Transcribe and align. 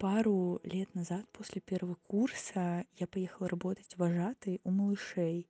Пару 0.00 0.62
лет 0.64 0.94
назад, 0.94 1.26
после 1.30 1.60
первого 1.60 1.94
курса, 2.06 2.86
я 2.96 3.06
поехала 3.06 3.50
работать 3.50 3.98
вожатой 3.98 4.62
у 4.64 4.70
малышей. 4.70 5.46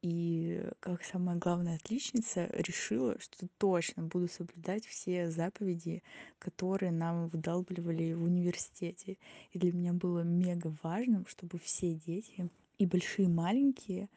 И 0.00 0.64
как 0.80 1.04
самая 1.04 1.36
главная 1.36 1.76
отличница 1.76 2.46
решила, 2.46 3.20
что 3.20 3.46
точно 3.58 4.04
буду 4.04 4.26
соблюдать 4.26 4.86
все 4.86 5.30
заповеди, 5.30 6.02
которые 6.38 6.92
нам 6.92 7.28
вдалбливали 7.28 8.14
в 8.14 8.22
университете. 8.22 9.18
И 9.50 9.58
для 9.58 9.70
меня 9.70 9.92
было 9.92 10.20
мега 10.20 10.74
важным, 10.82 11.26
чтобы 11.26 11.58
все 11.58 11.92
дети, 11.92 12.48
и 12.78 12.86
большие, 12.86 13.26
и 13.26 13.30
маленькие, 13.30 14.08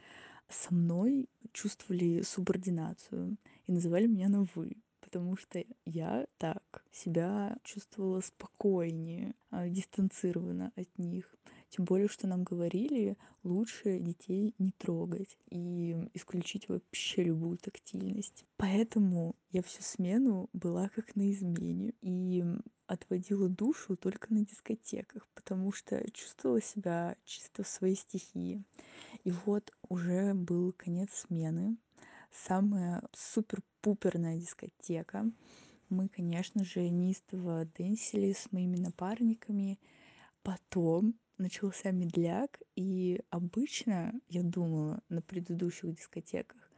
со 0.48 0.74
мной 0.74 1.28
чувствовали 1.52 2.22
субординацию 2.22 3.36
и 3.68 3.74
называли 3.74 4.08
меня 4.08 4.30
на 4.30 4.48
«вы» 4.56 4.78
потому 5.14 5.38
что 5.38 5.64
я 5.86 6.26
так 6.40 6.84
себя 6.92 7.56
чувствовала 7.64 8.20
спокойнее, 8.22 9.36
а, 9.52 9.70
дистанцированно 9.70 10.72
от 10.76 10.98
них. 10.98 11.36
Тем 11.70 11.86
более, 11.86 12.08
что 12.08 12.26
нам 12.26 12.44
говорили, 12.44 13.16
лучше 13.44 14.00
детей 14.00 14.56
не 14.58 14.72
трогать 14.72 15.38
и 15.52 15.96
исключить 16.16 16.68
вообще 16.68 17.26
любую 17.26 17.60
тактильность. 17.60 18.44
Поэтому 18.58 19.36
я 19.52 19.62
всю 19.62 19.84
смену 19.84 20.50
была 20.52 20.90
как 20.90 21.16
на 21.16 21.32
измене 21.32 21.94
и 22.02 22.44
отводила 22.88 23.50
душу 23.50 23.96
только 23.96 24.34
на 24.34 24.44
дискотеках, 24.44 25.28
потому 25.36 25.72
что 25.72 26.04
чувствовала 26.12 26.60
себя 26.60 27.18
чисто 27.24 27.62
в 27.62 27.68
своей 27.68 27.96
стихии. 27.96 28.64
И 29.24 29.32
вот 29.46 29.72
уже 29.90 30.34
был 30.34 30.74
конец 30.74 31.26
смены, 31.28 31.78
самая 32.34 33.04
супер-пуперная 33.14 34.38
дискотека. 34.38 35.32
Мы, 35.90 36.10
конечно 36.10 36.64
же, 36.64 36.90
неистово 36.90 37.66
дэнсили 37.78 38.34
с 38.34 38.52
моими 38.52 38.78
напарниками. 38.78 39.80
Потом 40.42 41.16
начался 41.38 41.92
медляк, 41.92 42.60
и 42.76 43.22
обычно 43.30 44.14
я 44.28 44.44
думала 44.44 45.02
на 45.10 45.22
предыдущих 45.22 45.96
дискотеках, 45.96 46.72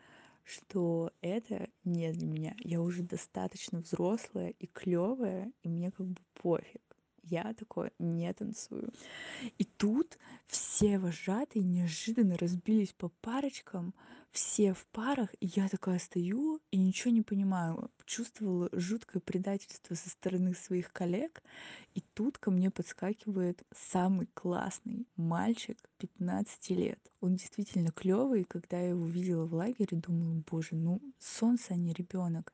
что 0.44 1.12
это 1.22 1.70
не 1.84 2.12
для 2.12 2.28
меня. 2.28 2.56
Я 2.60 2.82
уже 2.82 3.04
достаточно 3.04 3.80
взрослая 3.80 4.50
и 4.50 4.68
клевая, 4.68 5.52
и 5.64 5.70
мне 5.70 5.92
как 5.92 6.08
бы 6.08 6.22
пофиг 6.34 6.82
я 7.30 7.54
такое 7.54 7.92
не 8.00 8.32
танцую. 8.34 8.92
И 9.58 9.64
тут 9.64 10.18
все 10.48 11.00
вожатые 11.00 11.64
неожиданно 11.64 12.38
разбились 12.38 12.94
по 12.94 13.10
парочкам, 13.22 13.94
все 14.32 14.74
в 14.74 14.86
парах, 14.88 15.30
и 15.40 15.48
я 15.56 15.70
такая 15.70 15.98
стою 15.98 16.60
и 16.70 16.78
ничего 16.78 17.12
не 17.14 17.22
понимаю. 17.22 17.90
Чувствовала 18.06 18.70
жуткое 18.74 19.22
предательство 19.22 19.96
со 19.96 20.10
стороны 20.10 20.54
своих 20.54 20.92
коллег, 20.92 21.42
и 21.94 22.02
тут 22.14 22.38
ко 22.38 22.52
мне 22.52 22.70
подскакивает 22.70 23.64
самый 23.74 24.28
классный 24.34 25.08
мальчик 25.16 25.78
15 26.00 26.70
лет. 26.72 27.00
Он 27.22 27.36
действительно 27.36 27.92
клевый, 27.92 28.44
когда 28.44 28.78
я 28.78 28.90
его 28.90 29.08
видела 29.08 29.46
в 29.46 29.54
лагере, 29.54 29.98
думаю, 29.98 30.44
боже, 30.50 30.76
ну 30.76 31.02
солнце, 31.18 31.74
а 31.74 31.78
не 31.78 31.94
ребенок. 31.94 32.54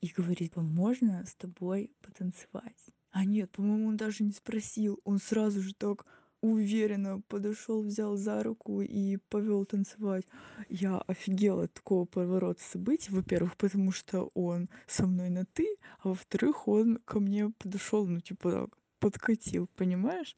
И 0.00 0.08
говорит, 0.08 0.56
можно 0.56 1.24
с 1.24 1.34
тобой 1.36 1.92
потанцевать? 2.02 2.92
А 3.16 3.24
нет, 3.24 3.50
по-моему, 3.50 3.88
он 3.88 3.96
даже 3.96 4.24
не 4.24 4.32
спросил. 4.32 5.00
Он 5.04 5.18
сразу 5.18 5.62
же 5.62 5.72
так 5.72 6.04
уверенно 6.42 7.22
подошел, 7.28 7.82
взял 7.82 8.14
за 8.18 8.42
руку 8.42 8.82
и 8.82 9.16
повел 9.30 9.64
танцевать. 9.64 10.26
Я 10.68 10.98
офигела 10.98 11.62
от 11.62 11.72
такого 11.72 12.04
поворота 12.04 12.62
событий, 12.62 13.10
во-первых, 13.12 13.56
потому 13.56 13.90
что 13.90 14.30
он 14.34 14.68
со 14.86 15.06
мной 15.06 15.30
на 15.30 15.46
ты, 15.46 15.78
а 16.00 16.10
во-вторых, 16.10 16.68
он 16.68 16.98
ко 17.06 17.18
мне 17.18 17.48
подошел, 17.58 18.06
ну 18.06 18.20
типа 18.20 18.50
так, 18.50 18.78
подкатил, 18.98 19.66
понимаешь? 19.76 20.36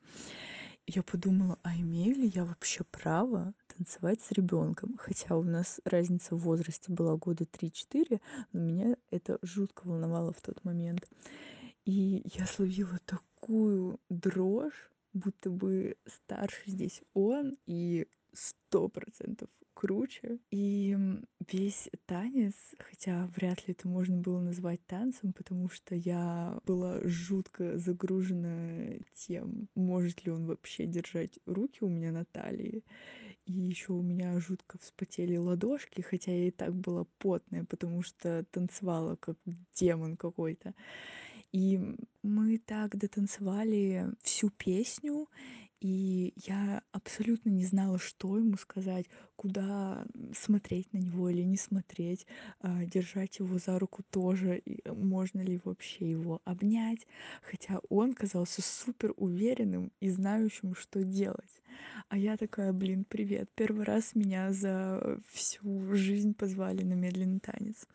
Я 0.86 1.02
подумала, 1.02 1.58
а 1.64 1.74
имею 1.76 2.14
ли 2.14 2.28
я 2.28 2.44
вообще 2.44 2.84
право 2.84 3.54
танцевать 3.76 4.20
с 4.22 4.30
ребенком? 4.30 4.96
Хотя 4.98 5.36
у 5.36 5.42
нас 5.42 5.80
разница 5.84 6.36
в 6.36 6.42
возрасте 6.42 6.92
была 6.92 7.16
года 7.16 7.42
3-4, 7.42 8.20
но 8.52 8.60
меня 8.60 8.96
это 9.10 9.40
жутко 9.42 9.82
волновало 9.84 10.32
в 10.32 10.40
тот 10.40 10.62
момент. 10.64 11.06
И 11.88 12.20
я 12.34 12.44
словила 12.44 12.98
такую 13.06 13.98
дрожь, 14.10 14.90
будто 15.14 15.48
бы 15.48 15.96
старше 16.04 16.60
здесь 16.66 17.00
он 17.14 17.56
и 17.64 18.06
сто 18.34 18.90
процентов 18.90 19.48
круче. 19.72 20.38
И 20.50 20.94
весь 21.50 21.88
танец, 22.04 22.52
хотя 22.78 23.26
вряд 23.34 23.66
ли 23.66 23.72
это 23.72 23.88
можно 23.88 24.18
было 24.18 24.38
назвать 24.38 24.84
танцем, 24.84 25.32
потому 25.32 25.70
что 25.70 25.94
я 25.94 26.60
была 26.66 27.00
жутко 27.04 27.78
загружена 27.78 28.98
тем, 29.14 29.68
может 29.74 30.26
ли 30.26 30.30
он 30.30 30.44
вообще 30.44 30.84
держать 30.84 31.38
руки 31.46 31.78
у 31.80 31.88
меня 31.88 32.12
на 32.12 32.26
талии. 32.26 32.84
И 33.46 33.52
еще 33.52 33.94
у 33.94 34.02
меня 34.02 34.38
жутко 34.40 34.76
вспотели 34.76 35.38
ладошки, 35.38 36.02
хотя 36.02 36.32
я 36.32 36.48
и 36.48 36.50
так 36.50 36.74
была 36.74 37.06
потная, 37.16 37.64
потому 37.64 38.02
что 38.02 38.44
танцевала 38.50 39.16
как 39.16 39.38
демон 39.74 40.18
какой-то. 40.18 40.74
И 41.52 41.80
мы 42.22 42.58
так 42.58 42.96
дотанцевали 42.96 44.10
всю 44.22 44.50
песню, 44.50 45.28
и 45.80 46.32
я 46.36 46.82
абсолютно 46.90 47.50
не 47.50 47.64
знала, 47.64 47.98
что 47.98 48.36
ему 48.36 48.56
сказать, 48.56 49.06
куда 49.36 50.04
смотреть 50.36 50.92
на 50.92 50.98
него 50.98 51.30
или 51.30 51.42
не 51.42 51.56
смотреть, 51.56 52.26
а, 52.60 52.84
держать 52.84 53.38
его 53.38 53.58
за 53.58 53.78
руку 53.78 54.02
тоже, 54.10 54.58
и 54.58 54.80
можно 54.90 55.40
ли 55.40 55.60
вообще 55.64 56.10
его 56.10 56.40
обнять, 56.44 57.06
хотя 57.42 57.80
он 57.88 58.12
казался 58.12 58.60
супер 58.60 59.14
уверенным 59.16 59.92
и 60.00 60.10
знающим, 60.10 60.74
что 60.74 61.04
делать. 61.04 61.62
А 62.08 62.18
я 62.18 62.36
такая, 62.36 62.72
блин, 62.72 63.04
привет, 63.08 63.48
первый 63.54 63.84
раз 63.84 64.16
меня 64.16 64.52
за 64.52 65.20
всю 65.28 65.94
жизнь 65.94 66.34
позвали 66.34 66.82
на 66.82 66.94
медленный 66.94 67.38
танец. 67.38 67.86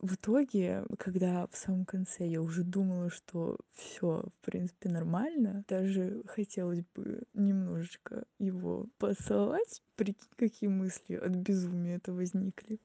В 0.00 0.14
итоге, 0.14 0.84
когда 0.98 1.46
в 1.46 1.56
самом 1.56 1.84
конце 1.84 2.26
я 2.26 2.42
уже 2.42 2.64
думала, 2.64 3.10
что 3.10 3.58
все, 3.74 4.24
в 4.40 4.44
принципе, 4.44 4.88
нормально, 4.88 5.64
даже 5.68 6.22
хотелось 6.26 6.82
бы 6.94 7.22
немножечко 7.32 8.24
его 8.38 8.86
поцеловать, 8.98 9.82
прикинь, 9.96 10.28
какие 10.36 10.68
мысли 10.68 11.14
от 11.14 11.32
безумия 11.32 11.96
это 11.96 12.12
возникли. 12.12 12.78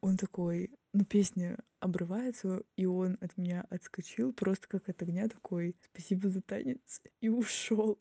Он 0.00 0.16
такой, 0.16 0.70
ну, 0.92 1.04
песня 1.04 1.58
обрывается, 1.80 2.62
и 2.76 2.86
он 2.86 3.18
от 3.20 3.36
меня 3.36 3.64
отскочил, 3.70 4.32
просто 4.32 4.66
как 4.68 4.88
от 4.88 5.02
огня 5.02 5.28
такой 5.28 5.76
«спасибо 5.92 6.28
за 6.28 6.40
танец» 6.40 7.02
и 7.20 7.28
ушел. 7.28 7.98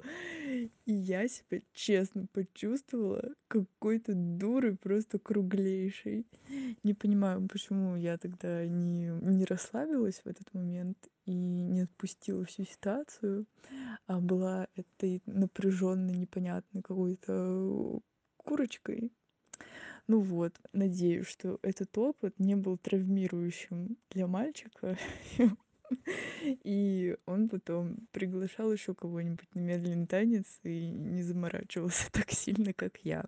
И 0.85 0.93
я 0.93 1.27
себя 1.27 1.61
честно 1.73 2.27
почувствовала 2.31 3.33
какой-то 3.47 4.13
дурой, 4.15 4.75
просто 4.75 5.19
круглейшей. 5.19 6.25
Не 6.83 6.93
понимаю, 6.93 7.47
почему 7.47 7.95
я 7.95 8.17
тогда 8.17 8.65
не, 8.65 9.07
не 9.07 9.45
расслабилась 9.45 10.21
в 10.23 10.27
этот 10.27 10.51
момент 10.53 10.97
и 11.25 11.33
не 11.33 11.81
отпустила 11.81 12.45
всю 12.45 12.63
ситуацию, 12.63 13.45
а 14.07 14.19
была 14.19 14.67
этой 14.75 15.21
напряженной, 15.25 16.15
непонятной 16.15 16.81
какой-то 16.81 17.99
курочкой, 18.37 19.11
ну 20.07 20.21
вот, 20.21 20.53
надеюсь, 20.71 21.27
что 21.27 21.59
этот 21.61 21.97
опыт 21.97 22.39
не 22.39 22.55
был 22.55 22.77
травмирующим 22.77 23.97
для 24.09 24.27
мальчика. 24.27 24.97
И 26.43 27.15
он 27.25 27.49
потом 27.49 28.07
приглашал 28.11 28.71
еще 28.71 28.93
кого-нибудь 28.93 29.53
на 29.53 29.59
медленный 29.59 30.07
танец 30.07 30.45
и 30.63 30.89
не 30.89 31.23
заморачивался 31.23 32.09
так 32.11 32.31
сильно, 32.31 32.73
как 32.73 32.97
я. 33.03 33.25